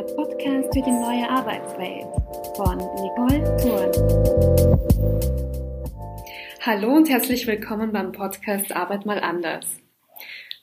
[0.00, 2.06] der Podcast für die neue Arbeitswelt
[2.56, 3.90] von Nicole Thurn.
[6.62, 9.66] Hallo und herzlich willkommen beim Podcast Arbeit mal anders.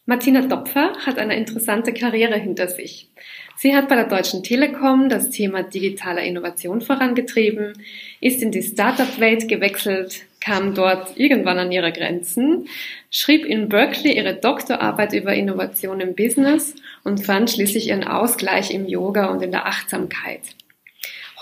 [0.07, 3.11] Martina Dopfer hat eine interessante Karriere hinter sich.
[3.59, 7.73] Sie hat bei der Deutschen Telekom das Thema digitaler Innovation vorangetrieben,
[8.21, 12.67] ist in die Startup-Welt gewechselt, kam dort irgendwann an ihre Grenzen,
[13.09, 18.87] schrieb in Berkeley ihre Doktorarbeit über Innovation im Business und fand schließlich ihren Ausgleich im
[18.87, 20.41] Yoga und in der Achtsamkeit.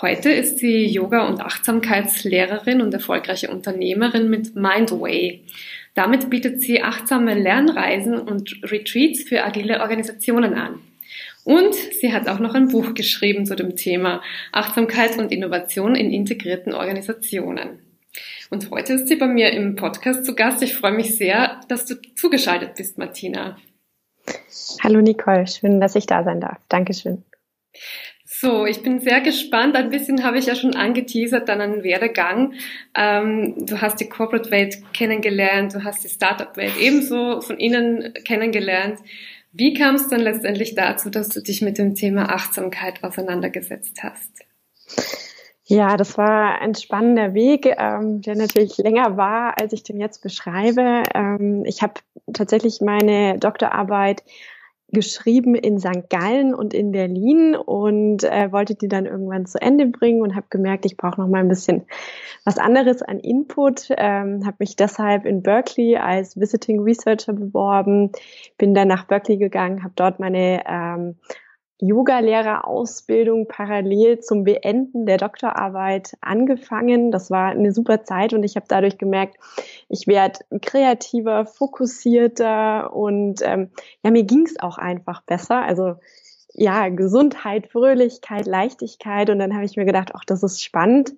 [0.00, 5.42] Heute ist sie Yoga- und Achtsamkeitslehrerin und erfolgreiche Unternehmerin mit Mindway.
[5.94, 10.80] Damit bietet sie achtsame Lernreisen und Retreats für agile Organisationen an.
[11.46, 16.10] Und sie hat auch noch ein Buch geschrieben zu dem Thema Achtsamkeit und Innovation in
[16.10, 17.78] integrierten Organisationen.
[18.50, 20.60] Und heute ist sie bei mir im Podcast zu Gast.
[20.64, 23.58] Ich freue mich sehr, dass du zugeschaltet bist, Martina.
[24.82, 26.58] Hallo Nicole, schön, dass ich da sein darf.
[26.68, 27.22] Dankeschön.
[28.24, 29.76] So, ich bin sehr gespannt.
[29.76, 32.54] Ein bisschen habe ich ja schon angeteasert, deinen Werdegang.
[32.96, 38.98] Ähm, du hast die Corporate-Welt kennengelernt, du hast die Startup-Welt ebenso von innen kennengelernt.
[39.58, 44.30] Wie kam es dann letztendlich dazu, dass du dich mit dem Thema Achtsamkeit auseinandergesetzt hast?
[45.64, 50.22] Ja, das war ein spannender Weg, ähm, der natürlich länger war, als ich den jetzt
[50.22, 51.02] beschreibe.
[51.14, 51.94] Ähm, ich habe
[52.34, 54.22] tatsächlich meine Doktorarbeit
[54.92, 56.08] geschrieben in St.
[56.08, 60.46] Gallen und in Berlin und äh, wollte die dann irgendwann zu Ende bringen und habe
[60.48, 61.86] gemerkt, ich brauche noch mal ein bisschen
[62.44, 63.88] was anderes an Input.
[63.96, 68.12] Ähm, habe mich deshalb in Berkeley als Visiting Researcher beworben,
[68.58, 71.16] bin dann nach Berkeley gegangen, habe dort meine ähm,
[71.80, 77.10] Yoga-Lehrerausbildung parallel zum Beenden der Doktorarbeit angefangen.
[77.10, 79.36] Das war eine super Zeit und ich habe dadurch gemerkt,
[79.88, 83.70] ich werde kreativer, fokussierter und ähm,
[84.02, 85.62] ja, mir ging es auch einfach besser.
[85.62, 85.96] Also
[86.54, 91.14] ja, Gesundheit, Fröhlichkeit, Leichtigkeit und dann habe ich mir gedacht, ach, das ist spannend.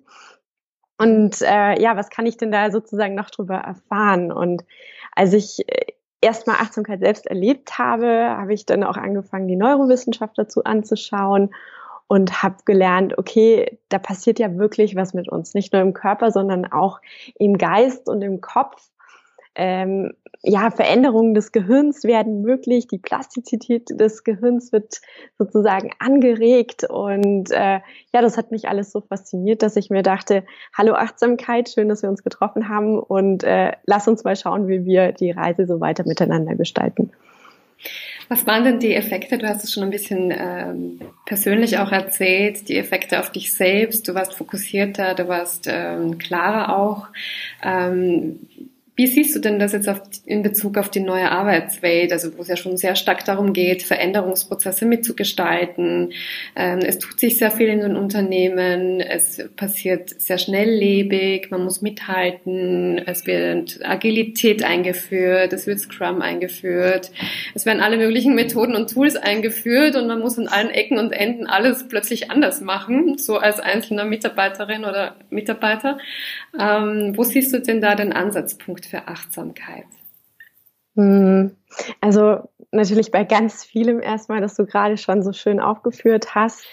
[0.97, 4.33] Und äh, ja, was kann ich denn da sozusagen noch drüber erfahren?
[4.33, 4.65] Und
[5.15, 10.37] als ich äh, erstmal Achtsamkeit selbst erlebt habe, habe ich dann auch angefangen, die Neurowissenschaft
[10.37, 11.53] dazu anzuschauen
[12.07, 16.31] und habe gelernt, okay, da passiert ja wirklich was mit uns, nicht nur im Körper,
[16.31, 16.99] sondern auch
[17.35, 18.89] im Geist und im Kopf
[19.59, 25.01] ähm, ja, Veränderungen des Gehirns werden möglich, die Plastizität des Gehirns wird
[25.37, 27.81] sozusagen angeregt und äh,
[28.13, 30.45] ja, das hat mich alles so fasziniert, dass ich mir dachte,
[30.77, 34.85] hallo Achtsamkeit, schön, dass wir uns getroffen haben und äh, lass uns mal schauen, wie
[34.85, 37.11] wir die Reise so weiter miteinander gestalten.
[38.29, 39.37] Was waren denn die Effekte?
[39.39, 44.07] Du hast es schon ein bisschen ähm, persönlich auch erzählt, die Effekte auf dich selbst.
[44.07, 47.07] Du warst fokussierter, du warst ähm, klarer auch.
[47.63, 48.39] Ähm,
[48.99, 52.41] wie siehst du denn das jetzt auf, in Bezug auf die neue Arbeitswelt, also wo
[52.41, 56.11] es ja schon sehr stark darum geht, Veränderungsprozesse mitzugestalten?
[56.53, 61.81] Ähm, es tut sich sehr viel in den Unternehmen, es passiert sehr schnelllebig, man muss
[61.81, 67.09] mithalten, es wird Agilität eingeführt, es wird Scrum eingeführt,
[67.55, 71.13] es werden alle möglichen Methoden und Tools eingeführt und man muss in allen Ecken und
[71.13, 75.99] Enden alles plötzlich anders machen, so als einzelner Mitarbeiterin oder Mitarbeiter.
[76.59, 79.85] Ähm, wo siehst du denn da den Ansatzpunkt für Achtsamkeit?
[80.95, 81.55] Hm,
[82.01, 86.65] also natürlich bei ganz vielem erstmal, das du gerade schon so schön aufgeführt hast.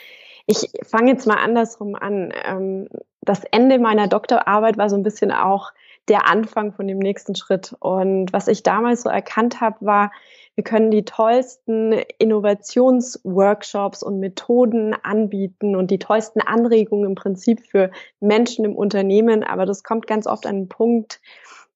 [0.47, 2.33] Ich fange jetzt mal andersrum an.
[2.45, 2.89] Ähm,
[3.23, 5.73] das Ende meiner Doktorarbeit war so ein bisschen auch
[6.09, 7.75] der Anfang von dem nächsten Schritt.
[7.81, 10.13] Und was ich damals so erkannt habe, war,
[10.55, 17.91] wir können die tollsten Innovationsworkshops und Methoden anbieten und die tollsten Anregungen im Prinzip für
[18.21, 19.43] Menschen im Unternehmen.
[19.43, 21.21] Aber das kommt ganz oft an einen Punkt,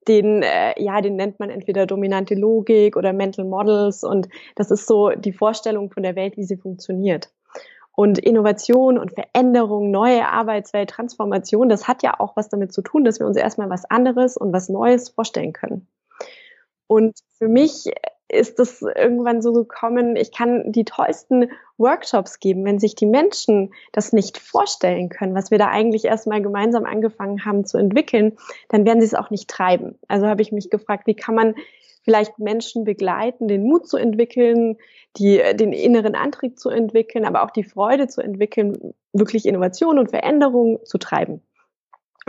[0.09, 4.87] den, äh, ja, den nennt man entweder dominante Logik oder Mental Models und das ist
[4.87, 7.31] so die Vorstellung von der Welt, wie sie funktioniert.
[7.95, 13.05] Und Innovation und Veränderung, neue Arbeitswelt, Transformation, das hat ja auch was damit zu tun,
[13.05, 15.87] dass wir uns erstmal was anderes und was Neues vorstellen können.
[16.87, 17.85] Und für mich
[18.31, 23.73] ist es irgendwann so gekommen, ich kann die tollsten Workshops geben, wenn sich die Menschen
[23.93, 28.37] das nicht vorstellen können, was wir da eigentlich erstmal gemeinsam angefangen haben zu entwickeln,
[28.69, 29.99] dann werden sie es auch nicht treiben.
[30.09, 31.55] Also habe ich mich gefragt, wie kann man
[32.03, 34.77] vielleicht Menschen begleiten, den Mut zu entwickeln,
[35.17, 40.11] die, den inneren Antrieb zu entwickeln, aber auch die Freude zu entwickeln, wirklich Innovation und
[40.11, 41.43] Veränderung zu treiben.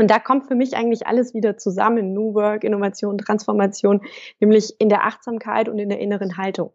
[0.01, 4.01] Und da kommt für mich eigentlich alles wieder zusammen, New Work, Innovation, Transformation,
[4.39, 6.73] nämlich in der Achtsamkeit und in der inneren Haltung.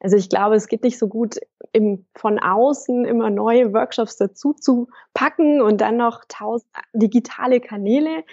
[0.00, 1.36] Also ich glaube, es geht nicht so gut,
[1.72, 8.24] im, von außen immer neue Workshops dazu zu packen und dann noch tausend digitale Kanäle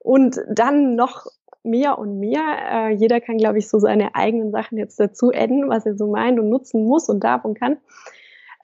[0.00, 1.26] und dann noch
[1.62, 2.42] mehr und mehr.
[2.72, 6.08] Äh, jeder kann, glaube ich, so seine eigenen Sachen jetzt dazu adden, was er so
[6.08, 7.76] meint und nutzen muss und darf und kann.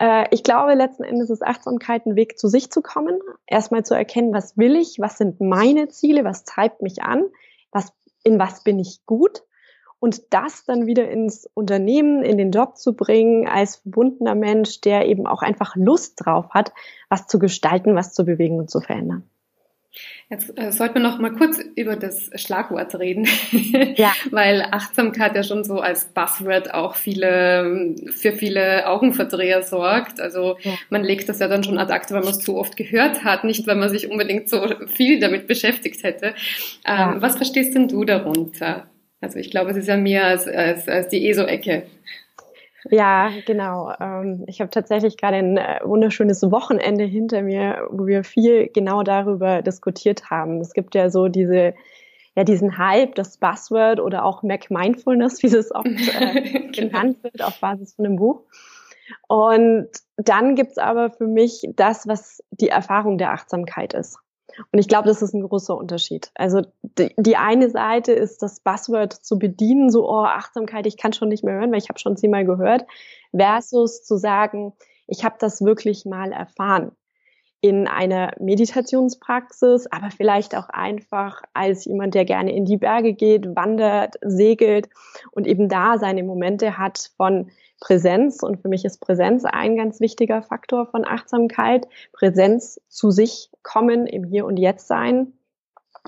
[0.04, 3.18] Äh, ich glaube, letzten Endes ist Achtsamkeit ein Weg, zu sich zu kommen.
[3.46, 7.24] Erstmal zu erkennen, was will ich, was sind meine Ziele, was treibt mich an,
[7.72, 7.92] was,
[8.22, 9.44] in was bin ich gut.
[10.00, 15.06] Und das dann wieder ins Unternehmen, in den Job zu bringen, als verbundener Mensch, der
[15.06, 16.74] eben auch einfach Lust drauf hat,
[17.08, 19.30] was zu gestalten, was zu bewegen und zu verändern.
[20.28, 23.28] Jetzt äh, sollten wir noch mal kurz über das Schlagwort reden,
[23.96, 24.12] ja.
[24.30, 30.20] weil Achtsamkeit ja schon so als Buzzword auch viele für viele Augenverdreher sorgt.
[30.20, 30.72] Also ja.
[30.90, 33.44] man legt das ja dann schon ad acta, weil man es zu oft gehört hat,
[33.44, 36.28] nicht weil man sich unbedingt so viel damit beschäftigt hätte.
[36.84, 37.16] Ähm, ja.
[37.20, 38.88] Was verstehst denn du darunter?
[39.20, 41.84] Also ich glaube, es ist ja mehr als, als, als die ESO-Ecke.
[42.90, 43.92] Ja, genau.
[43.98, 49.02] Ähm, ich habe tatsächlich gerade ein äh, wunderschönes Wochenende hinter mir, wo wir viel genau
[49.02, 50.60] darüber diskutiert haben.
[50.60, 51.74] Es gibt ja so diese,
[52.36, 57.42] ja, diesen Hype, das Buzzword oder auch Mac Mindfulness, wie es oft äh, genannt wird,
[57.42, 58.42] auf Basis von einem Buch.
[59.28, 64.18] Und dann gibt's aber für mich das, was die Erfahrung der Achtsamkeit ist.
[64.72, 66.30] Und ich glaube, das ist ein großer Unterschied.
[66.34, 71.12] Also die, die, eine Seite ist das Buzzword zu bedienen, so oh, Achtsamkeit, ich kann
[71.12, 72.86] schon nicht mehr hören, weil ich habe schon zehnmal gehört,
[73.36, 74.72] versus zu sagen,
[75.06, 76.92] ich habe das wirklich mal erfahren
[77.64, 83.56] in einer Meditationspraxis, aber vielleicht auch einfach als jemand, der gerne in die Berge geht,
[83.56, 84.90] wandert, segelt
[85.30, 87.50] und eben da seine Momente hat von
[87.80, 88.42] Präsenz.
[88.42, 91.88] Und für mich ist Präsenz ein ganz wichtiger Faktor von Achtsamkeit.
[92.12, 95.32] Präsenz zu sich kommen, im Hier und Jetzt sein.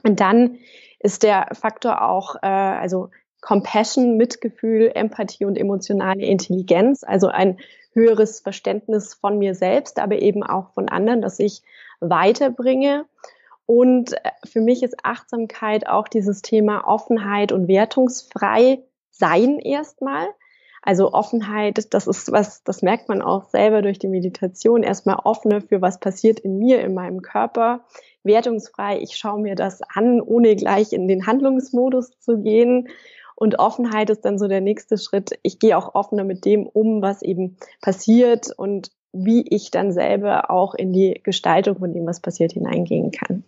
[0.03, 0.59] Und dann
[0.99, 3.09] ist der Faktor auch, äh, also
[3.41, 7.57] Compassion, Mitgefühl, Empathie und emotionale Intelligenz, also ein
[7.97, 11.63] höheres Verständnis von mir selbst, aber eben auch von anderen, das ich
[12.01, 13.07] weiterbringe.
[13.65, 20.29] Und äh, für mich ist Achtsamkeit auch dieses Thema Offenheit und wertungsfrei sein erstmal.
[20.83, 24.85] Also Offenheit, das ist was, das merkt man auch selber durch die Meditation.
[24.85, 27.85] Erstmal offener für was passiert in mir, in meinem Körper.
[28.23, 32.89] Wertungsfrei, ich schaue mir das an, ohne gleich in den Handlungsmodus zu gehen.
[33.37, 35.39] Und Offenheit ist dann so der nächste Schritt.
[35.43, 40.51] Ich gehe auch offener mit dem um, was eben passiert und wie ich dann selber
[40.51, 43.45] auch in die Gestaltung von dem, was passiert, hineingehen kann.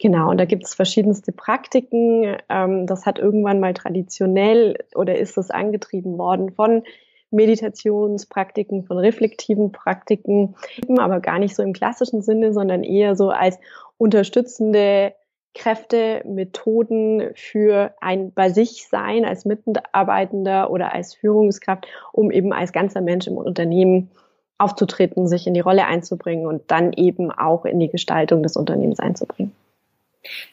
[0.00, 2.36] Genau, und da gibt es verschiedenste Praktiken.
[2.48, 6.82] Ähm, das hat irgendwann mal traditionell oder ist es angetrieben worden von
[7.30, 10.54] Meditationspraktiken, von reflektiven Praktiken,
[10.98, 13.58] aber gar nicht so im klassischen Sinne, sondern eher so als
[13.98, 15.14] unterstützende
[15.54, 22.72] Kräfte, Methoden für ein bei sich sein als Mitarbeitender oder als Führungskraft, um eben als
[22.72, 24.10] ganzer Mensch im Unternehmen
[24.58, 29.00] aufzutreten, sich in die Rolle einzubringen und dann eben auch in die Gestaltung des Unternehmens
[29.00, 29.52] einzubringen.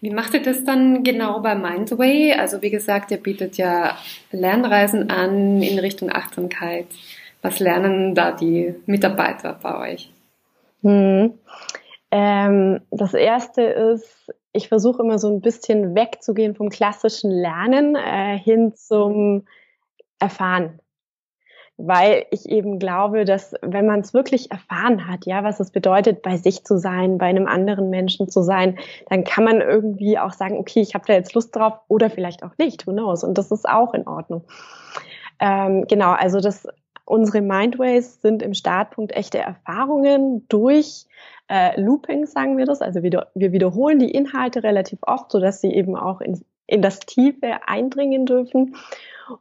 [0.01, 2.33] Wie macht ihr das dann genau bei Mindway?
[2.33, 3.97] Also wie gesagt, ihr bietet ja
[4.31, 6.87] Lernreisen an in Richtung Achtsamkeit.
[7.41, 10.11] Was lernen da die Mitarbeiter bei euch?
[10.83, 11.33] Hm.
[12.11, 18.37] Ähm, das erste ist, ich versuche immer so ein bisschen wegzugehen vom klassischen Lernen äh,
[18.37, 19.45] hin zum
[20.19, 20.79] Erfahren
[21.87, 26.21] weil ich eben glaube, dass wenn man es wirklich erfahren hat, ja, was es bedeutet,
[26.21, 28.77] bei sich zu sein, bei einem anderen Menschen zu sein,
[29.09, 32.43] dann kann man irgendwie auch sagen, okay, ich habe da jetzt Lust drauf oder vielleicht
[32.43, 33.23] auch nicht, who knows?
[33.23, 34.43] Und das ist auch in Ordnung.
[35.39, 36.67] Ähm, genau, also das,
[37.11, 41.05] unsere Mindways sind im Startpunkt echte Erfahrungen durch
[41.49, 42.81] äh, Looping, sagen wir das.
[42.81, 46.81] Also wir, wir wiederholen die Inhalte relativ oft, so dass sie eben auch in, in
[46.81, 48.77] das Tiefe eindringen dürfen.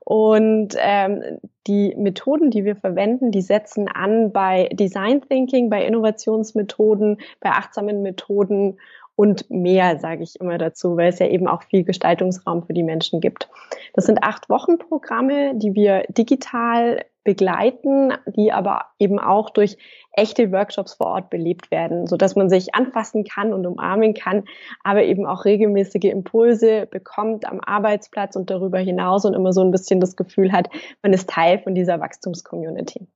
[0.00, 1.22] Und ähm,
[1.68, 8.02] die Methoden, die wir verwenden, die setzen an bei Design Thinking, bei Innovationsmethoden, bei achtsamen
[8.02, 8.78] Methoden
[9.14, 12.82] und mehr, sage ich immer dazu, weil es ja eben auch viel Gestaltungsraum für die
[12.82, 13.48] Menschen gibt.
[13.94, 19.76] Das sind acht Wochen Programme, die wir digital begleiten, die aber eben auch durch
[20.14, 24.42] echte Workshops vor Ort belebt werden, so dass man sich anfassen kann und umarmen kann,
[24.82, 29.70] aber eben auch regelmäßige Impulse bekommt am Arbeitsplatz und darüber hinaus und immer so ein
[29.70, 30.68] bisschen das Gefühl hat,
[31.04, 33.06] man ist Teil von dieser Wachstumscommunity.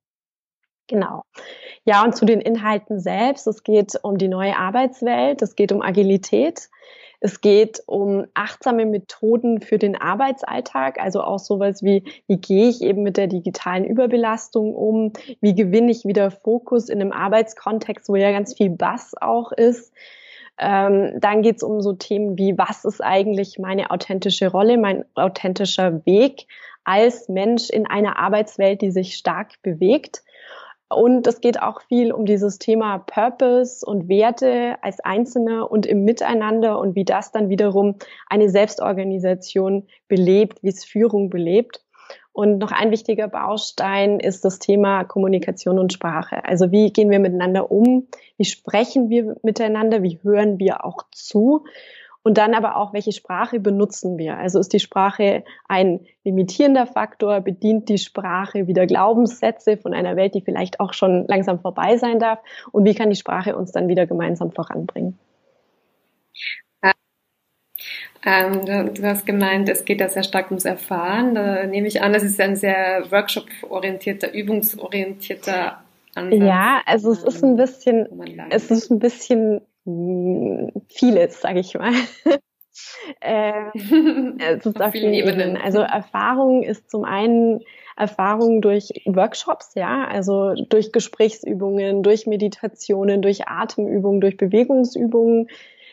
[0.87, 1.25] Genau.
[1.85, 3.47] Ja, und zu den Inhalten selbst.
[3.47, 6.69] Es geht um die neue Arbeitswelt, es geht um Agilität,
[7.21, 12.83] es geht um achtsame Methoden für den Arbeitsalltag, also auch sowas wie, wie gehe ich
[12.83, 18.17] eben mit der digitalen Überbelastung um, wie gewinne ich wieder Fokus in einem Arbeitskontext, wo
[18.17, 19.91] ja ganz viel Bass auch ist.
[20.59, 25.07] Ähm, dann geht es um so Themen wie, was ist eigentlich meine authentische Rolle, mein
[25.15, 26.47] authentischer Weg
[26.85, 30.23] als Mensch in einer Arbeitswelt, die sich stark bewegt.
[30.89, 36.05] Und es geht auch viel um dieses Thema Purpose und Werte als Einzelne und im
[36.05, 37.97] Miteinander und wie das dann wiederum
[38.29, 41.85] eine Selbstorganisation belebt, wie es Führung belebt.
[42.33, 46.45] Und noch ein wichtiger Baustein ist das Thema Kommunikation und Sprache.
[46.45, 48.09] Also wie gehen wir miteinander um?
[48.37, 50.03] Wie sprechen wir miteinander?
[50.03, 51.65] Wie hören wir auch zu?
[52.25, 54.39] Und dann aber auch, welche Sprache benutzen wir?
[54.39, 57.43] Also ist die Sprache ein limitierender Faktor?
[57.43, 62.19] Bedient die Sprache wieder Glaubenssätze von einer Welt, die vielleicht auch schon langsam vorbei sein
[62.19, 62.39] darf?
[62.73, 65.19] Und wie kann die Sprache uns dann wieder gemeinsam voranbringen?
[68.25, 71.35] Ähm, du, du, hast gemeint, es geht da sehr stark ums Erfahren.
[71.35, 75.83] Da nehme ich an, das ist ein sehr Workshop-orientierter, übungsorientierter
[76.15, 76.43] Ansatz.
[76.43, 78.09] Ja, also es ist ein ähm, bisschen,
[78.49, 81.93] es ist ein bisschen vieles, sage ich mal.
[83.21, 85.57] äh, ist auf vielen Ebenen.
[85.57, 87.61] Also Erfahrung ist zum einen
[87.97, 95.49] Erfahrung durch Workshops, ja, also durch Gesprächsübungen, durch Meditationen, durch Atemübungen, durch Bewegungsübungen,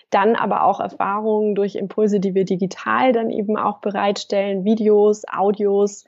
[0.09, 6.05] dann aber auch Erfahrungen durch Impulse, die wir digital dann eben auch bereitstellen, Videos, Audios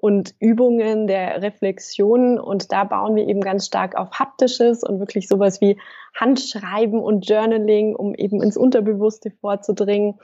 [0.00, 2.38] und Übungen der Reflexion.
[2.38, 5.78] Und da bauen wir eben ganz stark auf haptisches und wirklich sowas wie
[6.14, 10.18] Handschreiben und Journaling, um eben ins Unterbewusste vorzudringen.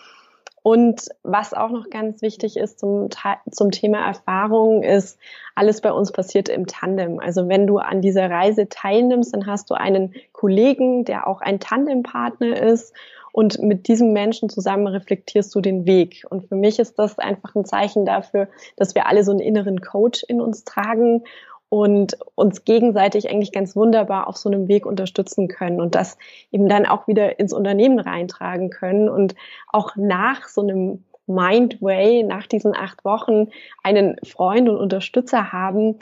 [0.62, 3.08] Und was auch noch ganz wichtig ist zum,
[3.52, 5.16] zum Thema Erfahrung, ist,
[5.54, 7.20] alles bei uns passiert im Tandem.
[7.20, 11.60] Also wenn du an dieser Reise teilnimmst, dann hast du einen Kollegen, der auch ein
[11.60, 12.94] Tandempartner ist
[13.36, 16.24] und mit diesem Menschen zusammen reflektierst du den Weg.
[16.30, 19.82] Und für mich ist das einfach ein Zeichen dafür, dass wir alle so einen inneren
[19.82, 21.22] Coach in uns tragen
[21.68, 26.16] und uns gegenseitig eigentlich ganz wunderbar auf so einem Weg unterstützen können und das
[26.50, 29.34] eben dann auch wieder ins Unternehmen reintragen können und
[29.68, 33.48] auch nach so einem Mindway, nach diesen acht Wochen
[33.82, 35.98] einen Freund und Unterstützer haben,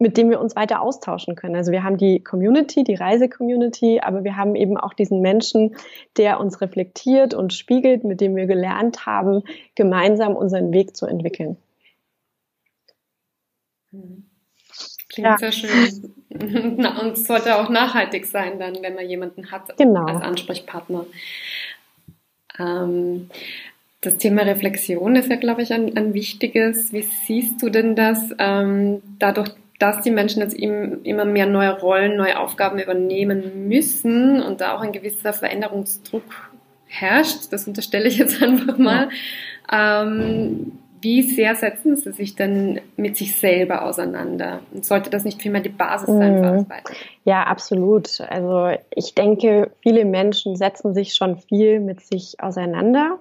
[0.00, 1.54] mit dem wir uns weiter austauschen können.
[1.54, 5.76] Also wir haben die Community, die Reise-Community, aber wir haben eben auch diesen Menschen,
[6.16, 9.42] der uns reflektiert und spiegelt, mit dem wir gelernt haben,
[9.74, 11.58] gemeinsam unseren Weg zu entwickeln.
[13.90, 15.38] Klingt ja.
[15.38, 16.14] sehr schön.
[16.30, 20.06] und es sollte auch nachhaltig sein, dann, wenn man jemanden hat genau.
[20.06, 21.04] als Ansprechpartner.
[22.58, 23.28] Ähm,
[24.00, 26.92] das Thema Reflexion ist ja, glaube ich, ein, ein wichtiges.
[26.92, 28.30] Wie siehst du denn das?
[28.38, 29.50] Ähm, dadurch,
[29.80, 34.82] dass die Menschen jetzt immer mehr neue Rollen, neue Aufgaben übernehmen müssen und da auch
[34.82, 36.22] ein gewisser Veränderungsdruck
[36.86, 39.08] herrscht, das unterstelle ich jetzt einfach mal.
[39.72, 40.72] Ähm,
[41.02, 44.60] wie sehr setzen Sie sich denn mit sich selber auseinander?
[44.70, 46.96] Und sollte das nicht vielmehr die Basis sein für alles mhm.
[47.24, 48.20] Ja, absolut.
[48.28, 53.18] Also ich denke, viele Menschen setzen sich schon viel mit sich auseinander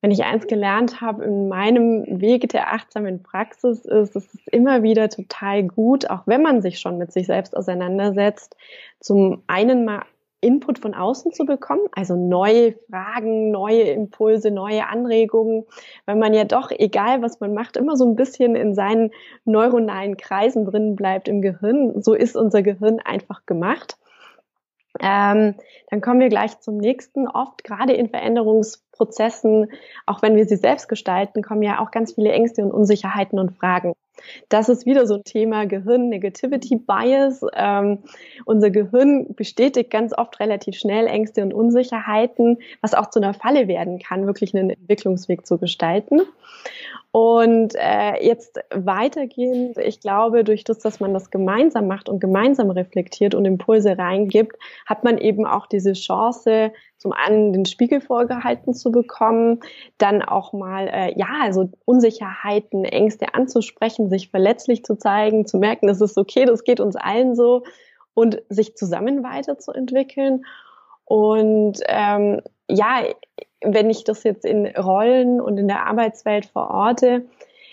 [0.00, 4.82] wenn ich eins gelernt habe in meinem Weg der achtsamen Praxis ist, es ist immer
[4.82, 8.56] wieder total gut, auch wenn man sich schon mit sich selbst auseinandersetzt,
[9.00, 10.02] zum einen mal
[10.40, 15.64] Input von außen zu bekommen, also neue Fragen, neue Impulse, neue Anregungen,
[16.06, 19.10] weil man ja doch, egal was man macht, immer so ein bisschen in seinen
[19.44, 22.02] neuronalen Kreisen drin bleibt im Gehirn.
[22.02, 23.98] So ist unser Gehirn einfach gemacht.
[25.00, 25.54] Ähm,
[25.90, 27.28] dann kommen wir gleich zum nächsten.
[27.28, 29.70] Oft gerade in Veränderungsprozessen,
[30.06, 33.56] auch wenn wir sie selbst gestalten, kommen ja auch ganz viele Ängste und Unsicherheiten und
[33.56, 33.94] Fragen.
[34.48, 37.44] Das ist wieder so ein Thema Gehirn Negativity Bias.
[37.54, 37.98] Ähm,
[38.44, 43.68] unser Gehirn bestätigt ganz oft relativ schnell Ängste und Unsicherheiten, was auch zu einer Falle
[43.68, 46.22] werden kann, wirklich einen Entwicklungsweg zu gestalten.
[47.10, 52.70] Und äh, jetzt weitergehend, ich glaube, durch das, dass man das gemeinsam macht und gemeinsam
[52.70, 58.74] reflektiert und Impulse reingibt, hat man eben auch diese Chance, zum einen den Spiegel vorgehalten
[58.74, 59.60] zu bekommen,
[59.96, 65.86] dann auch mal, äh, ja, also Unsicherheiten, Ängste anzusprechen, sich verletzlich zu zeigen, zu merken,
[65.86, 67.62] das ist okay, das geht uns allen so
[68.12, 70.44] und sich zusammen weiterzuentwickeln.
[71.08, 73.02] Und ähm, ja,
[73.62, 77.24] wenn ich das jetzt in Rollen und in der Arbeitswelt verorte,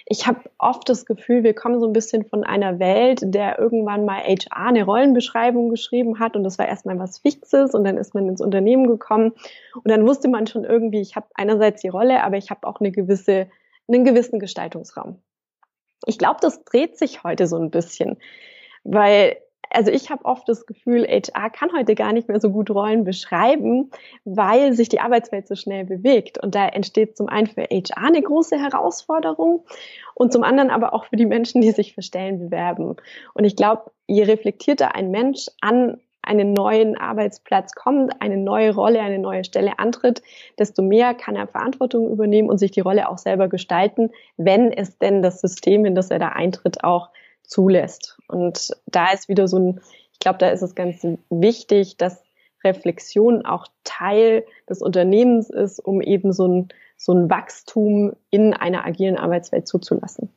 [0.07, 4.05] ich habe oft das Gefühl, wir kommen so ein bisschen von einer Welt, der irgendwann
[4.05, 8.13] mal HR eine Rollenbeschreibung geschrieben hat und das war erstmal was Fixes und dann ist
[8.13, 9.33] man ins Unternehmen gekommen
[9.75, 12.79] und dann wusste man schon irgendwie, ich habe einerseits die Rolle, aber ich habe auch
[12.79, 13.47] eine gewisse,
[13.87, 15.21] einen gewissen Gestaltungsraum.
[16.05, 18.17] Ich glaube, das dreht sich heute so ein bisschen,
[18.83, 19.37] weil
[19.75, 23.03] also ich habe oft das Gefühl, HR kann heute gar nicht mehr so gut Rollen
[23.03, 23.91] beschreiben,
[24.23, 26.41] weil sich die Arbeitswelt so schnell bewegt.
[26.41, 29.65] Und da entsteht zum einen für HR eine große Herausforderung
[30.13, 32.95] und zum anderen aber auch für die Menschen, die sich für Stellen bewerben.
[33.33, 38.99] Und ich glaube, je reflektierter ein Mensch an einen neuen Arbeitsplatz kommt, eine neue Rolle,
[39.01, 40.23] eine neue Stelle antritt,
[40.57, 44.97] desto mehr kann er Verantwortung übernehmen und sich die Rolle auch selber gestalten, wenn es
[44.97, 47.09] denn das System, in das er da eintritt, auch
[47.43, 48.14] zulässt.
[48.27, 52.23] Und da ist wieder so ein, ich glaube, da ist es ganz wichtig, dass
[52.63, 58.85] Reflexion auch Teil des Unternehmens ist, um eben so ein, so ein Wachstum in einer
[58.85, 60.29] agilen Arbeitswelt zuzulassen.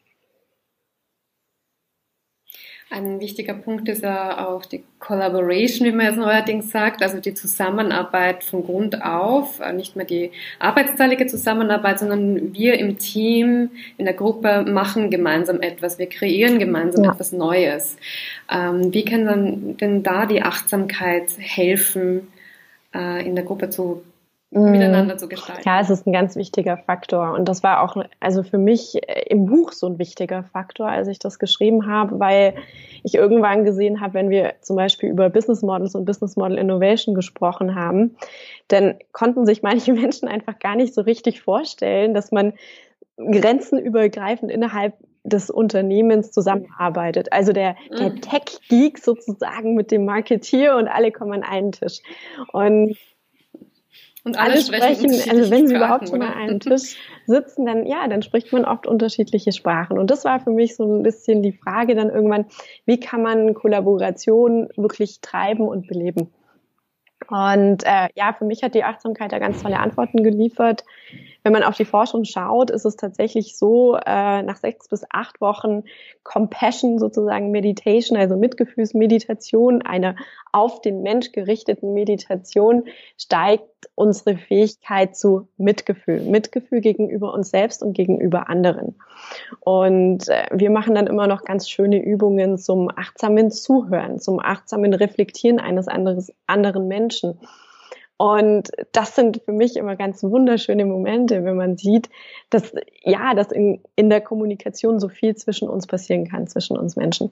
[2.91, 7.35] Ein wichtiger Punkt ist ja auch die Collaboration, wie man jetzt neuerdings sagt, also die
[7.35, 14.07] Zusammenarbeit von Grund auf, äh, nicht mehr die arbeitsteilige Zusammenarbeit, sondern wir im Team, in
[14.07, 17.13] der Gruppe machen gemeinsam etwas, wir kreieren gemeinsam ja.
[17.13, 17.99] etwas Neues.
[18.51, 22.29] Ähm, wie kann dann denn da die Achtsamkeit helfen,
[22.95, 24.03] äh, in der Gruppe zu.
[24.51, 25.63] Miteinander zu gestalten.
[25.67, 27.35] Ja, es ist ein ganz wichtiger Faktor.
[27.35, 31.09] Und das war auch also für mich äh, im Buch so ein wichtiger Faktor, als
[31.09, 32.55] ich das geschrieben habe, weil
[33.03, 37.15] ich irgendwann gesehen habe, wenn wir zum Beispiel über Business Models und Business Model Innovation
[37.15, 38.17] gesprochen haben,
[38.69, 42.55] dann konnten sich manche Menschen einfach gar nicht so richtig vorstellen, dass man
[43.19, 47.33] grenzenübergreifend innerhalb des Unternehmens zusammenarbeitet.
[47.33, 48.21] Also der, der mhm.
[48.23, 52.01] Tech-Geek sozusagen mit dem Marketeer und alle kommen an einen Tisch.
[52.53, 52.97] Und
[54.29, 58.07] und alle, alle sprechen, also wenn sie überhaupt schon an einem Tisch sitzen, dann ja,
[58.09, 59.99] dann spricht man oft unterschiedliche Sprachen.
[59.99, 62.47] Und das war für mich so ein bisschen die Frage dann irgendwann,
[62.85, 66.31] wie kann man Kollaboration wirklich treiben und beleben?
[67.29, 70.85] Und äh, ja, für mich hat die Achtsamkeit da ganz tolle Antworten geliefert.
[71.43, 75.41] Wenn man auf die Forschung schaut, ist es tatsächlich so, äh, nach sechs bis acht
[75.41, 75.85] Wochen
[76.23, 80.17] Compassion sozusagen Meditation, also Mitgefühlsmeditation, eine
[80.53, 82.85] auf den Mensch gerichteten Meditation,
[83.17, 86.21] steigt unsere Fähigkeit zu Mitgefühl.
[86.21, 88.97] Mitgefühl gegenüber uns selbst und gegenüber anderen.
[89.61, 94.93] Und äh, wir machen dann immer noch ganz schöne Übungen zum achtsamen Zuhören, zum achtsamen
[94.95, 97.39] Reflektieren eines anderes, anderen Menschen.
[98.19, 102.11] Und das sind für mich immer ganz wunderschöne Momente, wenn man sieht,
[102.51, 106.97] dass, ja, dass in, in der Kommunikation so viel zwischen uns passieren kann, zwischen uns
[106.97, 107.31] Menschen.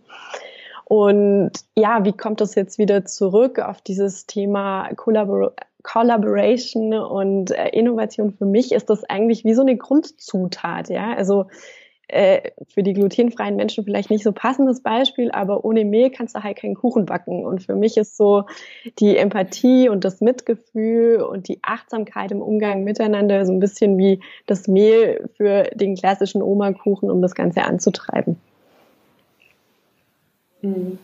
[0.85, 5.53] Und ja, wie kommt das jetzt wieder zurück auf dieses Thema Kollabor
[5.83, 8.33] Collaboration und äh, Innovation?
[8.33, 11.15] Für mich ist das eigentlich wie so eine Grundzutat, ja.
[11.15, 11.47] Also
[12.09, 16.43] äh, für die glutenfreien Menschen vielleicht nicht so passendes Beispiel, aber ohne Mehl kannst du
[16.43, 17.45] halt keinen Kuchen backen.
[17.45, 18.45] Und für mich ist so
[19.01, 24.21] die Empathie und das Mitgefühl und die Achtsamkeit im Umgang miteinander so ein bisschen wie
[24.47, 28.37] das Mehl für den klassischen Oma-Kuchen, um das Ganze anzutreiben.
[30.63, 30.99] Mhm.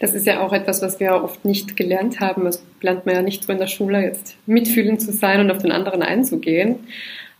[0.00, 2.44] Das ist ja auch etwas, was wir oft nicht gelernt haben.
[2.44, 5.58] Das lernt man ja nicht so in der Schule, jetzt mitfühlend zu sein und auf
[5.58, 6.76] den anderen einzugehen.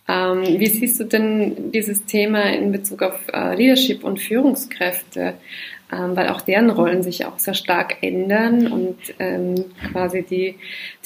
[0.09, 5.35] Ähm, wie siehst du denn dieses Thema in Bezug auf äh, Leadership und Führungskräfte?
[5.91, 9.55] Ähm, weil auch deren Rollen sich auch sehr stark ändern und ähm,
[9.91, 10.57] quasi die,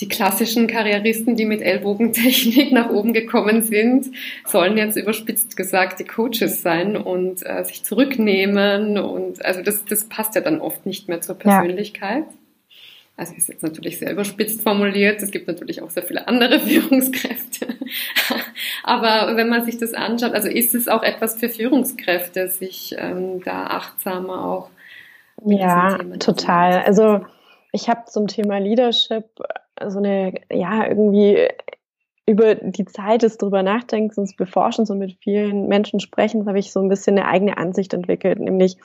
[0.01, 4.07] die klassischen Karrieristen, die mit Ellbogentechnik nach oben gekommen sind,
[4.45, 10.09] sollen jetzt überspitzt gesagt die Coaches sein und äh, sich zurücknehmen und also das, das
[10.09, 12.25] passt ja dann oft nicht mehr zur Persönlichkeit.
[12.25, 12.42] Ja.
[13.17, 15.23] Also ist jetzt natürlich sehr überspitzt formuliert.
[15.23, 17.69] Es gibt natürlich auch sehr viele andere Führungskräfte.
[18.83, 23.43] Aber wenn man sich das anschaut, also ist es auch etwas für Führungskräfte, sich ähm,
[23.45, 24.71] da achtsamer auch.
[25.45, 26.83] Ja, total.
[26.85, 27.25] Also
[27.73, 29.25] ich habe zum Thema Leadership
[29.87, 31.49] so eine, ja, irgendwie
[32.27, 36.81] über die Zeit des drüber Nachdenkens Beforschens und mit vielen Menschen sprechen, habe ich so
[36.81, 38.77] ein bisschen eine eigene Ansicht entwickelt, nämlich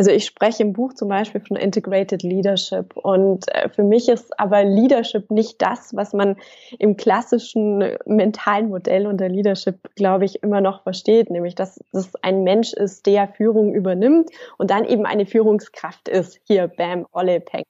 [0.00, 4.40] also ich spreche im Buch zum Beispiel von Integrated Leadership und äh, für mich ist
[4.40, 6.36] aber Leadership nicht das, was man
[6.78, 12.44] im klassischen mentalen Modell unter Leadership, glaube ich, immer noch versteht, nämlich dass das ein
[12.44, 16.40] Mensch ist, der Führung übernimmt und dann eben eine Führungskraft ist.
[16.44, 17.64] Hier, bam, Olle Peng.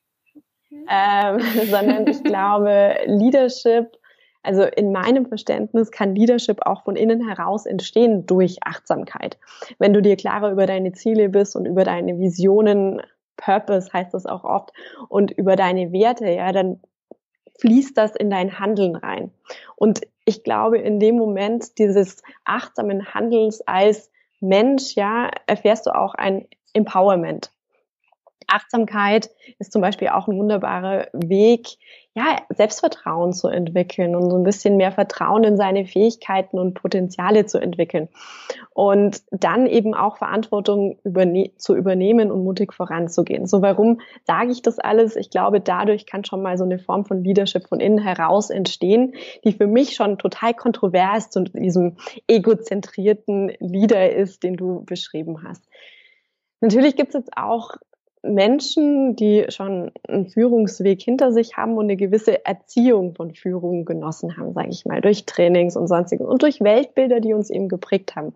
[0.71, 0.87] Mhm.
[0.88, 3.99] Ähm, sondern ich glaube, Leadership
[4.42, 9.38] also in meinem Verständnis kann Leadership auch von innen heraus entstehen durch Achtsamkeit.
[9.79, 13.03] Wenn du dir klarer über deine Ziele bist und über deine Visionen,
[13.37, 14.72] Purpose heißt das auch oft,
[15.09, 16.81] und über deine Werte, ja, dann
[17.61, 19.31] fließt das in dein Handeln rein.
[19.76, 26.14] Und ich glaube, in dem Moment dieses achtsamen Handelns als Mensch, ja, erfährst du auch
[26.14, 27.53] ein Empowerment.
[28.46, 31.68] Achtsamkeit ist zum Beispiel auch ein wunderbarer Weg,
[32.14, 37.46] ja, Selbstvertrauen zu entwickeln und so ein bisschen mehr Vertrauen in seine Fähigkeiten und Potenziale
[37.46, 38.09] zu entwickeln.
[38.74, 43.46] Und dann eben auch Verantwortung überne zu übernehmen und mutig voranzugehen.
[43.46, 45.14] So, warum sage ich das alles?
[45.14, 49.14] Ich glaube, dadurch kann schon mal so eine Form von Leadership von innen heraus entstehen,
[49.44, 55.64] die für mich schon total kontrovers zu diesem egozentrierten Leader ist, den du beschrieben hast.
[56.61, 57.76] Natürlich gibt es jetzt auch
[58.22, 64.37] Menschen, die schon einen Führungsweg hinter sich haben und eine gewisse Erziehung von Führung genossen
[64.37, 68.16] haben, sage ich mal, durch Trainings und sonstiges und durch Weltbilder, die uns eben geprägt
[68.16, 68.35] haben.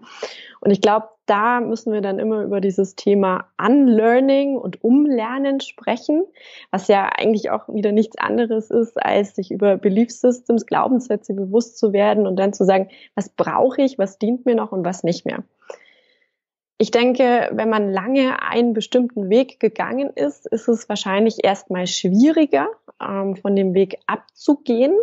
[0.61, 6.25] Und ich glaube, da müssen wir dann immer über dieses Thema Unlearning und Umlernen sprechen,
[6.71, 11.79] was ja eigentlich auch wieder nichts anderes ist, als sich über Belief Systems, Glaubenssätze bewusst
[11.79, 15.03] zu werden und dann zu sagen, was brauche ich, was dient mir noch und was
[15.03, 15.45] nicht mehr.
[16.79, 22.69] Ich denke, wenn man lange einen bestimmten Weg gegangen ist, ist es wahrscheinlich erstmal schwieriger,
[23.01, 24.95] ähm, von dem Weg abzugehen.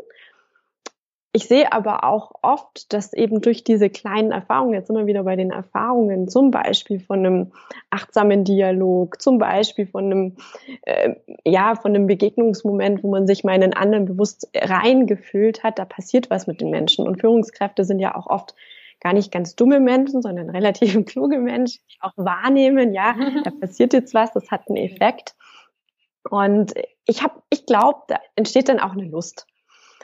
[1.34, 5.38] Ich sehe aber auch oft, dass eben durch diese kleinen Erfahrungen, jetzt immer wieder bei
[5.38, 7.52] den Erfahrungen, zum Beispiel von einem
[7.90, 10.36] achtsamen Dialog, zum Beispiel von einem,
[10.82, 15.80] äh, ja, von einem Begegnungsmoment, wo man sich mal in einen anderen bewusst reingefühlt hat,
[15.80, 17.08] da passiert was mit den Menschen.
[17.08, 18.54] Und Führungskräfte sind ja auch oft
[19.02, 23.94] gar nicht ganz dumme Menschen, sondern relativ kluge Menschen, die auch wahrnehmen, ja, da passiert
[23.94, 25.36] jetzt was, das hat einen Effekt.
[26.30, 26.74] Und
[27.06, 29.48] ich habe, ich glaube, da entsteht dann auch eine Lust.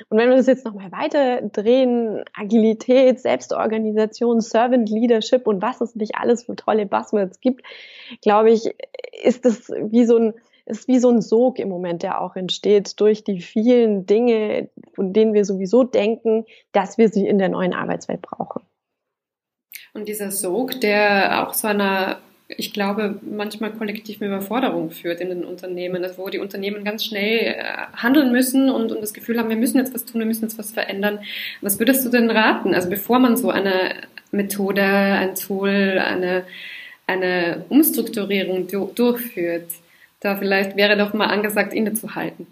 [0.10, 5.95] Und wenn wir das jetzt nochmal weiter drehen, Agilität, Selbstorganisation, Servant Leadership und was es
[5.95, 7.63] nicht alles für tolle Buzzwords gibt,
[8.21, 8.75] glaube ich,
[9.23, 10.33] ist das wie so ein,
[10.65, 15.13] ist wie so ein Sog im Moment, der auch entsteht durch die vielen Dinge, von
[15.13, 18.66] denen wir sowieso denken, dass wir sie in der neuen Arbeitswelt brauchen.
[19.97, 25.43] Und dieser Sog, der auch zu einer ich glaube, manchmal kollektiven Überforderung führt in den
[25.43, 29.49] Unternehmen, also wo die Unternehmen ganz schnell äh, handeln müssen und, und das Gefühl haben,
[29.49, 31.19] wir müssen jetzt was tun, wir müssen jetzt was verändern.
[31.60, 32.73] Was würdest du denn raten?
[32.73, 33.95] Also bevor man so eine
[34.31, 36.45] Methode, ein Tool, eine,
[37.05, 39.69] eine Umstrukturierung durchführt,
[40.21, 42.47] da vielleicht wäre doch mal angesagt, innezuhalten.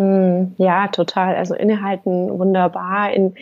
[0.00, 1.36] Hm, ja, total.
[1.36, 3.12] Also innehalten wunderbar.
[3.12, 3.34] In,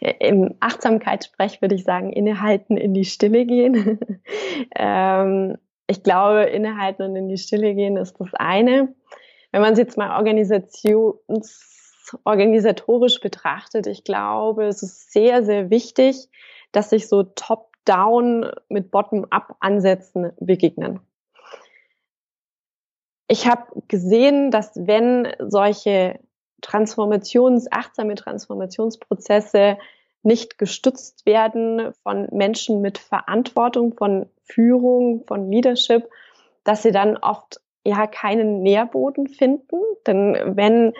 [0.00, 4.00] Im Achtsamkeitssprech würde ich sagen, innehalten in die Stille gehen.
[4.74, 8.94] ähm, ich glaube, innehalten und in die Stille gehen ist das eine.
[9.52, 10.16] Wenn man es jetzt mal
[12.24, 16.30] organisatorisch betrachtet, ich glaube, es ist sehr, sehr wichtig,
[16.72, 21.00] dass sich so top-down mit bottom-up-Ansätzen begegnen
[23.28, 26.18] ich habe gesehen, dass wenn solche
[26.60, 29.78] Transformations, achtsame Transformationsprozesse
[30.22, 36.08] nicht gestützt werden von Menschen mit Verantwortung, von Führung, von Leadership,
[36.64, 39.76] dass sie dann oft ja keinen Nährboden finden.
[40.06, 40.92] Denn wenn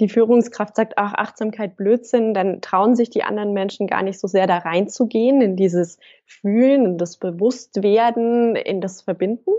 [0.00, 4.26] die Führungskraft sagt, ach, Achtsamkeit Blödsinn, dann trauen sich die anderen Menschen gar nicht so
[4.26, 9.50] sehr da reinzugehen, in dieses Fühlen, in das Bewusstwerden, in das Verbinden.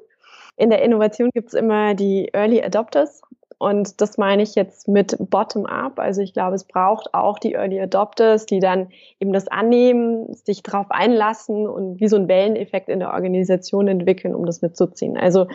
[0.55, 3.21] In der Innovation gibt es immer die Early Adopters.
[3.57, 5.99] Und das meine ich jetzt mit Bottom-up.
[5.99, 10.63] Also ich glaube, es braucht auch die Early Adopters, die dann eben das annehmen, sich
[10.63, 15.15] darauf einlassen und wie so ein Welleneffekt in der Organisation entwickeln, um das mitzuziehen.
[15.15, 15.47] Also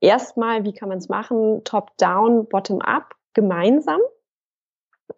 [0.00, 1.62] erstmal, wie kann man es machen?
[1.64, 4.00] Top-down, Bottom-up, gemeinsam.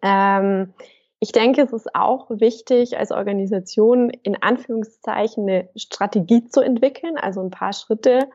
[0.01, 0.73] Ähm,
[1.19, 7.41] ich denke, es ist auch wichtig, als Organisation in Anführungszeichen eine Strategie zu entwickeln, also
[7.41, 8.29] ein paar Schritte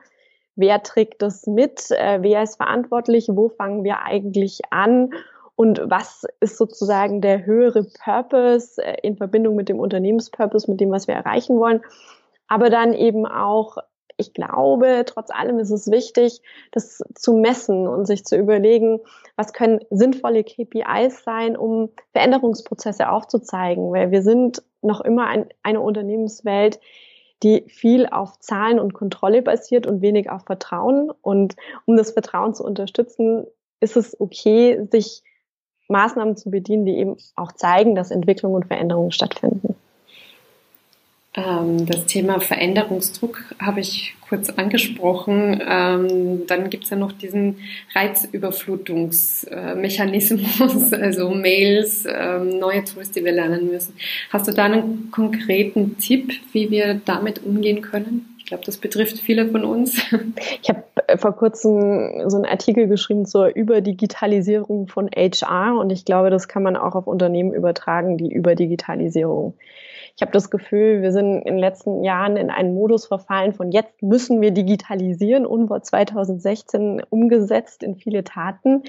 [0.59, 5.11] wer trägt das mit, äh, wer ist verantwortlich, wo fangen wir eigentlich an?
[5.55, 10.91] Und was ist sozusagen der höhere Purpose äh, in Verbindung mit dem Unternehmenspurpose, mit dem,
[10.91, 11.81] was wir erreichen wollen.
[12.47, 13.77] Aber dann eben auch,
[14.17, 16.41] ich glaube, trotz allem ist es wichtig,
[16.71, 18.99] das zu messen und sich zu überlegen,
[19.37, 25.79] was können sinnvolle KPIs sein, um Veränderungsprozesse aufzuzeigen, weil wir sind noch immer ein, eine
[25.79, 26.79] Unternehmenswelt,
[27.43, 31.11] die viel auf Zahlen und Kontrolle basiert und wenig auf Vertrauen.
[31.21, 33.45] Und um das Vertrauen zu unterstützen,
[33.79, 35.23] ist es okay, sich
[35.87, 39.75] Maßnahmen zu bedienen, die eben auch zeigen, dass Entwicklung und Veränderungen stattfinden.
[41.35, 45.61] Ähm, das Thema Veränderungsdruck habe ich kurz angesprochen.
[45.67, 47.57] Ähm, dann gibt es ja noch diesen
[47.93, 53.93] Reizüberflutungsmechanismus, also Mails, ähm, neue Tools, die wir lernen müssen.
[54.31, 58.35] Hast du da einen konkreten Tipp, wie wir damit umgehen können?
[58.39, 60.01] Ich glaube, das betrifft viele von uns.
[60.63, 66.05] Ich habe äh, vor kurzem so einen Artikel geschrieben zur Überdigitalisierung von HR und ich
[66.05, 69.53] glaube, das kann man auch auf Unternehmen übertragen, die Überdigitalisierung.
[70.19, 73.71] Ich habe das Gefühl, wir sind in den letzten Jahren in einen Modus verfallen von
[73.71, 78.83] jetzt müssen wir digitalisieren, UNWOR 2016 umgesetzt in viele Taten,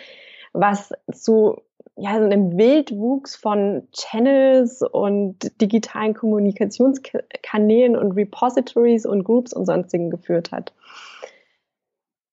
[0.53, 1.63] was zu
[1.95, 10.51] ja, einem Wildwuchs von Channels und digitalen Kommunikationskanälen und Repositories und Groups und sonstigen geführt
[10.51, 10.73] hat.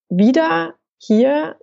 [0.10, 1.56] Wieder hier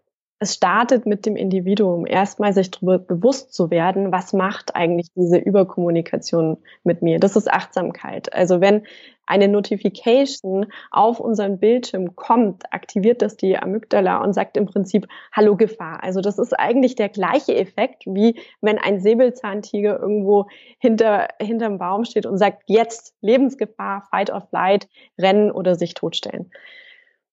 [0.45, 5.39] es startet mit dem Individuum, erstmal sich darüber bewusst zu werden, was macht eigentlich diese
[5.39, 7.19] Überkommunikation mit mir.
[7.19, 8.31] Das ist Achtsamkeit.
[8.35, 8.83] Also wenn
[9.25, 15.57] eine Notification auf unseren Bildschirm kommt, aktiviert das die Amygdala und sagt im Prinzip Hallo
[15.57, 16.03] Gefahr.
[16.03, 22.05] Also das ist eigentlich der gleiche Effekt, wie wenn ein Säbelzahntiger irgendwo hinter, hinterm Baum
[22.05, 26.51] steht und sagt, jetzt Lebensgefahr, Fight or Flight, rennen oder sich totstellen.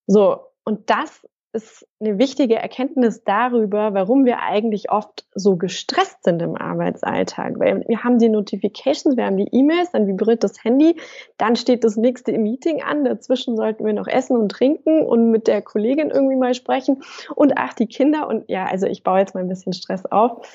[0.08, 0.46] So.
[0.64, 6.56] Und das ist eine wichtige Erkenntnis darüber, warum wir eigentlich oft so gestresst sind im
[6.56, 7.60] Arbeitsalltag.
[7.60, 10.96] Weil wir haben die Notifications, wir haben die E-Mails, dann vibriert das Handy,
[11.38, 15.48] dann steht das nächste Meeting an, dazwischen sollten wir noch essen und trinken und mit
[15.48, 17.04] der Kollegin irgendwie mal sprechen
[17.36, 20.48] und ach, die Kinder und ja, also ich baue jetzt mal ein bisschen Stress auf.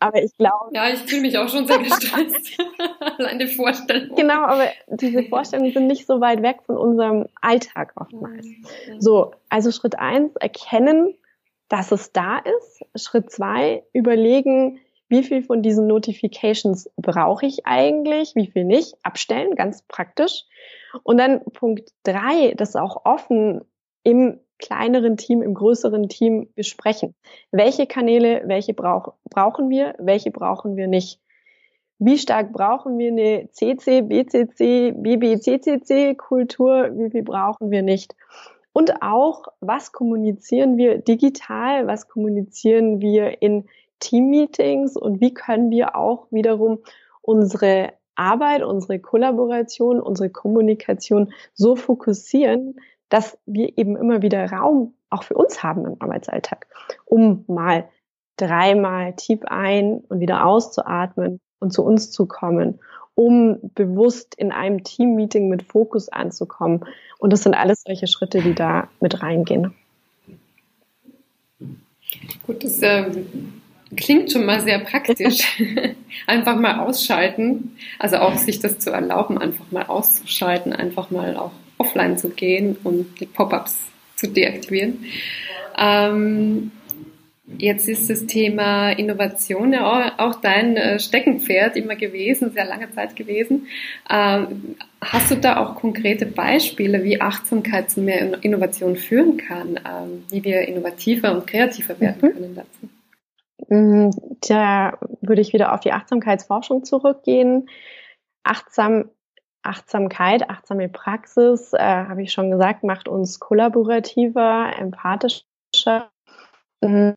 [0.00, 0.70] Aber ich glaube.
[0.72, 2.58] Ja, ich fühle mich auch schon sehr gestresst.
[3.00, 4.16] Allein die Vorstellung.
[4.16, 8.46] Genau, aber diese Vorstellungen sind nicht so weit weg von unserem Alltag oftmals.
[8.46, 9.00] Mhm.
[9.00, 11.14] So, also Schritt eins, erkennen,
[11.68, 12.84] dass es da ist.
[12.96, 19.54] Schritt zwei, überlegen, wie viel von diesen Notifications brauche ich eigentlich, wie viel nicht, abstellen,
[19.56, 20.44] ganz praktisch.
[21.02, 23.62] Und dann Punkt drei, das auch offen
[24.02, 27.14] im kleineren Team, im größeren Team besprechen.
[27.50, 31.20] Welche Kanäle, welche brauch, brauchen wir, welche brauchen wir nicht?
[32.00, 36.90] Wie stark brauchen wir eine CC, BCC, BBCCC Kultur?
[36.94, 38.14] Wie viel brauchen wir nicht?
[38.72, 41.88] Und auch, was kommunizieren wir digital?
[41.88, 43.68] Was kommunizieren wir in
[43.98, 44.96] Teammeetings?
[44.96, 46.78] Und wie können wir auch wiederum
[47.20, 55.22] unsere Arbeit, unsere Kollaboration, unsere Kommunikation so fokussieren, dass wir eben immer wieder Raum auch
[55.22, 56.66] für uns haben im Arbeitsalltag,
[57.04, 57.88] um mal
[58.36, 62.78] dreimal tief ein und wieder auszuatmen und zu uns zu kommen,
[63.14, 66.84] um bewusst in einem Teammeeting mit Fokus anzukommen.
[67.18, 69.74] Und das sind alles solche Schritte, die da mit reingehen.
[72.46, 73.10] Gut, das äh,
[73.96, 75.60] klingt schon mal sehr praktisch.
[76.26, 81.52] einfach mal ausschalten, also auch sich das zu erlauben, einfach mal auszuschalten, einfach mal auch
[81.78, 83.86] offline zu gehen und die Pop-ups
[84.16, 85.04] zu deaktivieren.
[85.76, 86.72] Ähm,
[87.56, 93.16] jetzt ist das Thema Innovation ja auch dein äh, Steckenpferd immer gewesen, sehr lange Zeit
[93.16, 93.68] gewesen.
[94.10, 100.24] Ähm, hast du da auch konkrete Beispiele, wie Achtsamkeit zu mehr Innovation führen kann, ähm,
[100.30, 102.32] wie wir innovativer und kreativer werden mhm.
[102.32, 102.90] können dazu?
[104.48, 107.68] Da würde ich wieder auf die Achtsamkeitsforschung zurückgehen.
[108.42, 109.10] Achtsam
[109.62, 116.10] Achtsamkeit, achtsame Praxis, äh, habe ich schon gesagt, macht uns kollaborativer, empathischer,
[116.80, 117.14] mh,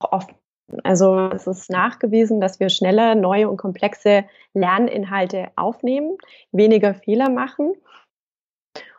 [0.00, 0.34] offen.
[0.82, 6.16] Also es ist nachgewiesen, dass wir schneller neue und komplexe Lerninhalte aufnehmen,
[6.52, 7.74] weniger Fehler machen.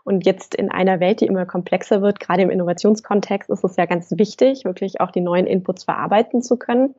[0.03, 3.87] Und jetzt in einer Welt, die immer komplexer wird, gerade im Innovationskontext, ist es ja
[3.87, 6.93] ganz wichtig, wirklich auch die neuen Inputs verarbeiten zu können.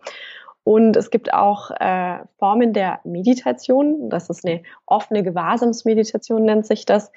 [0.66, 4.10] Und es gibt auch äh, Formen der Meditation.
[4.10, 7.12] Das ist eine offene Gewahrsamsmeditation, nennt sich das.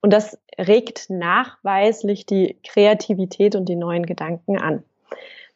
[0.00, 4.82] Und das regt nachweislich die Kreativität und die neuen Gedanken an.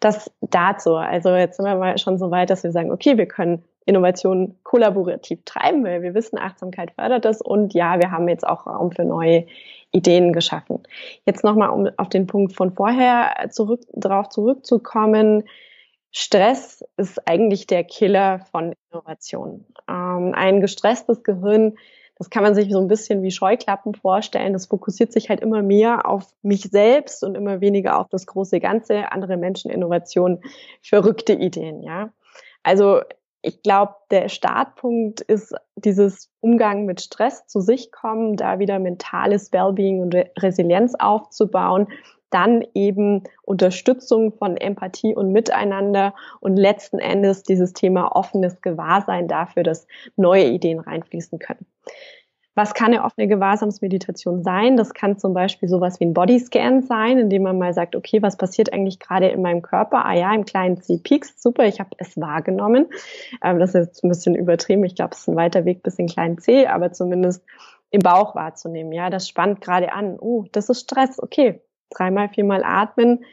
[0.00, 0.96] Das dazu.
[0.96, 4.58] Also jetzt sind wir mal schon so weit, dass wir sagen, okay, wir können Innovation
[4.62, 7.40] kollaborativ treiben, weil wir wissen, Achtsamkeit fördert das.
[7.40, 9.46] Und ja, wir haben jetzt auch Raum für neue
[9.92, 10.82] Ideen geschaffen.
[11.24, 15.44] Jetzt nochmal, um auf den Punkt von vorher zurück, darauf zurückzukommen
[16.12, 19.64] Stress ist eigentlich der Killer von Innovation.
[19.88, 21.76] Ähm, ein gestresstes Gehirn,
[22.16, 24.52] das kann man sich so ein bisschen wie Scheuklappen vorstellen.
[24.52, 28.60] Das fokussiert sich halt immer mehr auf mich selbst und immer weniger auf das große
[28.60, 30.42] Ganze, andere Menschen, Innovation,
[30.82, 32.12] verrückte Ideen, ja.
[32.62, 33.00] Also
[33.42, 39.50] ich glaube, der Startpunkt ist dieses Umgang mit Stress zu sich kommen, da wieder mentales
[39.52, 41.88] Wellbeing und Resilienz aufzubauen,
[42.30, 49.62] dann eben Unterstützung von Empathie und Miteinander und letzten Endes dieses Thema offenes Gewahrsein dafür,
[49.62, 51.66] dass neue Ideen reinfließen können.
[52.56, 54.76] Was kann eine offene Gewahrsamsmeditation sein?
[54.76, 58.36] Das kann zum Beispiel sowas wie ein Bodyscan sein, indem man mal sagt, okay, was
[58.36, 60.04] passiert eigentlich gerade in meinem Körper?
[60.04, 62.86] Ah ja, im kleinen C piekst, super, ich habe es wahrgenommen.
[63.42, 65.98] Ähm, das ist jetzt ein bisschen übertrieben, ich glaube, es ist ein weiter Weg bis
[65.98, 67.44] in kleinen C, aber zumindest
[67.90, 68.92] im Bauch wahrzunehmen.
[68.92, 70.18] Ja, das spannt gerade an.
[70.20, 71.22] Oh, das ist Stress.
[71.22, 73.24] Okay, dreimal, viermal atmen,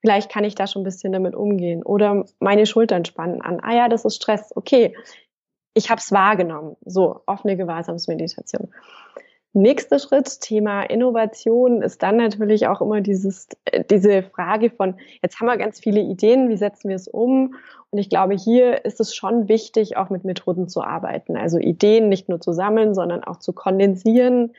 [0.00, 1.82] vielleicht kann ich da schon ein bisschen damit umgehen.
[1.82, 3.60] Oder meine Schultern spannen an.
[3.62, 4.52] Ah ja, das ist Stress.
[4.54, 4.94] Okay,
[5.74, 6.76] ich habe es wahrgenommen.
[6.84, 8.72] So, offene Gewahrsamsmeditation.
[9.52, 15.40] Nächster Schritt, Thema Innovation, ist dann natürlich auch immer dieses, äh, diese Frage von, jetzt
[15.40, 17.54] haben wir ganz viele Ideen, wie setzen wir es um?
[17.90, 21.38] Und ich glaube, hier ist es schon wichtig, auch mit Methoden zu arbeiten.
[21.38, 24.52] Also Ideen nicht nur zu sammeln, sondern auch zu kondensieren,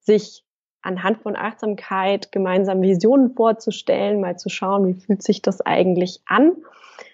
[0.00, 0.44] sich
[0.82, 6.52] anhand von Achtsamkeit gemeinsam Visionen vorzustellen, mal zu schauen, wie fühlt sich das eigentlich an.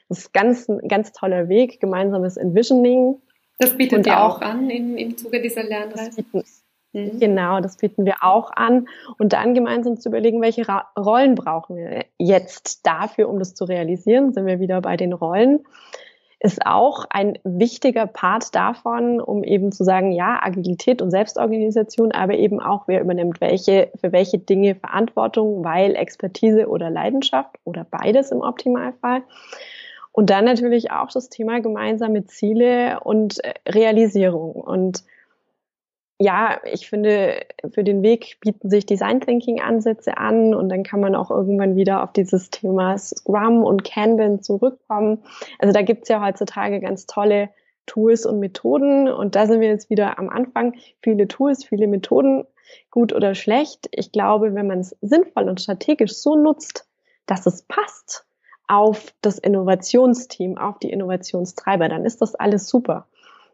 [0.09, 3.17] Das ist ganz, ein ganz toller Weg, gemeinsames Envisioning.
[3.59, 6.25] Das bietet und ihr auch, an im, im Zuge dieser Lernreise?
[6.93, 7.19] Mhm.
[7.21, 8.89] Genau, das bieten wir auch an.
[9.19, 13.65] Und dann gemeinsam zu überlegen, welche Ra Rollen brauchen wir jetzt dafür, um das zu
[13.65, 15.61] realisieren, sind wir wieder bei den Rollen.
[16.39, 22.35] Ist auch ein wichtiger Part davon, um eben zu sagen, ja, Agilität und Selbstorganisation, aber
[22.35, 28.31] eben auch, wer übernimmt welche, für welche Dinge Verantwortung, weil Expertise oder Leidenschaft oder beides
[28.33, 29.23] im Optimalfall.
[30.13, 34.53] Und dann natürlich auch das Thema gemeinsame Ziele und äh, Realisierung.
[34.53, 35.05] Und
[36.19, 37.41] ja, ich finde,
[37.73, 41.77] für den Weg bieten sich Design Thinking Ansätze an und dann kann man auch irgendwann
[41.77, 45.23] wieder auf dieses Thema Scrum und Kanban zurückkommen.
[45.59, 47.51] Also da gibt's ja heutzutage ganz tolle
[47.85, 50.75] Tools und Methoden und da sind wir jetzt wieder am Anfang.
[51.03, 52.45] Viele Tools, viele Methoden,
[52.91, 53.89] gut oder schlecht.
[53.93, 56.89] Ich glaube, wenn man es sinnvoll und strategisch so nutzt,
[57.27, 58.27] dass es passt
[58.69, 63.07] auf das Innovationsteam, auf die Innovationstreiber, dann ist das alles super.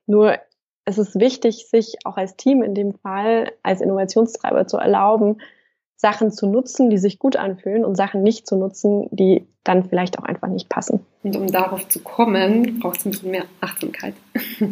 [0.07, 0.39] Nur
[0.85, 5.39] es ist wichtig, sich auch als Team in dem Fall als Innovationstreiber zu erlauben,
[5.97, 10.19] Sachen zu nutzen, die sich gut anfühlen und Sachen nicht zu nutzen, die dann vielleicht
[10.19, 11.07] auch einfach nicht passen.
[11.23, 14.15] Und um darauf zu kommen, braucht es ein bisschen mehr Achtsamkeit.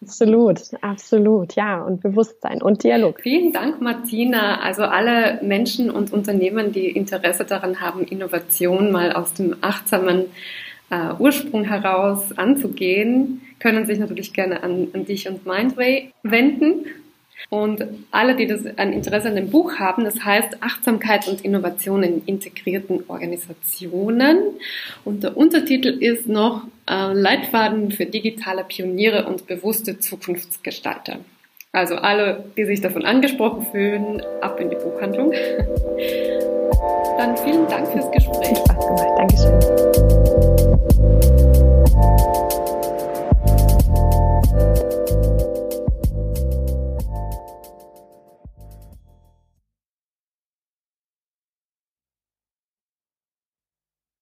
[0.00, 3.20] Absolut, absolut, ja, und Bewusstsein und Dialog.
[3.20, 4.60] Vielen Dank, Martina.
[4.60, 10.26] Also alle Menschen und Unternehmen, die Interesse daran haben, Innovation mal aus dem achtsamen
[10.90, 16.86] äh, Ursprung heraus anzugehen, können sich natürlich gerne an, an dich und Mindway wenden.
[17.50, 22.02] Und alle, die das ein Interesse an dem Buch haben, das heißt Achtsamkeit und Innovation
[22.02, 24.38] in integrierten Organisationen.
[25.04, 31.20] Und der Untertitel ist noch äh, Leitfaden für digitale Pioniere und bewusste Zukunftsgestalter.
[31.72, 35.32] Also alle, die sich davon angesprochen fühlen, ab in die Buchhandlung.
[37.18, 38.58] Dann vielen Dank fürs Gespräch.
[38.58, 39.06] Spaß gemacht.
[39.16, 39.77] Danke.